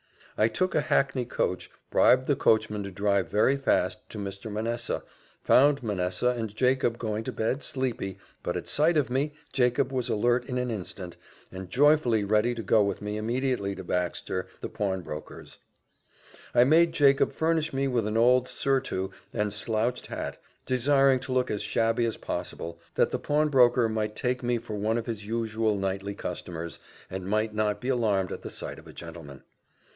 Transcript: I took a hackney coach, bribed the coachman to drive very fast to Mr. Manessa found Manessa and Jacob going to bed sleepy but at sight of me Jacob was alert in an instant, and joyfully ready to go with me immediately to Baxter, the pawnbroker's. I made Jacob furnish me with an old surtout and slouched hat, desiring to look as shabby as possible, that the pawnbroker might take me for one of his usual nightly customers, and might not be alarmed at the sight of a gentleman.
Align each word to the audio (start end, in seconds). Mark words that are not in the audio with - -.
I 0.35 0.47
took 0.47 0.73
a 0.73 0.81
hackney 0.81 1.25
coach, 1.25 1.69
bribed 1.91 2.25
the 2.25 2.35
coachman 2.35 2.81
to 2.81 2.89
drive 2.89 3.29
very 3.29 3.55
fast 3.55 4.09
to 4.09 4.17
Mr. 4.17 4.51
Manessa 4.51 5.03
found 5.43 5.83
Manessa 5.83 6.29
and 6.35 6.55
Jacob 6.55 6.97
going 6.97 7.23
to 7.25 7.31
bed 7.31 7.61
sleepy 7.61 8.17
but 8.41 8.57
at 8.57 8.67
sight 8.67 8.97
of 8.97 9.11
me 9.11 9.33
Jacob 9.53 9.91
was 9.91 10.09
alert 10.09 10.45
in 10.45 10.57
an 10.57 10.71
instant, 10.71 11.17
and 11.51 11.69
joyfully 11.69 12.23
ready 12.23 12.55
to 12.55 12.63
go 12.63 12.81
with 12.81 12.99
me 12.99 13.15
immediately 13.17 13.75
to 13.75 13.83
Baxter, 13.83 14.47
the 14.61 14.69
pawnbroker's. 14.69 15.59
I 16.55 16.63
made 16.63 16.93
Jacob 16.93 17.31
furnish 17.31 17.71
me 17.71 17.87
with 17.87 18.07
an 18.07 18.17
old 18.17 18.47
surtout 18.47 19.11
and 19.31 19.53
slouched 19.53 20.07
hat, 20.07 20.41
desiring 20.65 21.19
to 21.19 21.31
look 21.31 21.51
as 21.51 21.61
shabby 21.61 22.05
as 22.05 22.17
possible, 22.17 22.79
that 22.95 23.11
the 23.11 23.19
pawnbroker 23.19 23.87
might 23.87 24.15
take 24.15 24.41
me 24.41 24.57
for 24.57 24.73
one 24.73 24.97
of 24.97 25.05
his 25.05 25.27
usual 25.27 25.77
nightly 25.77 26.15
customers, 26.15 26.79
and 27.11 27.27
might 27.29 27.53
not 27.53 27.79
be 27.79 27.89
alarmed 27.89 28.31
at 28.31 28.41
the 28.41 28.49
sight 28.49 28.79
of 28.79 28.87
a 28.87 28.93
gentleman. 28.93 29.43